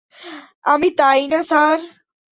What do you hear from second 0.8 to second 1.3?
তাই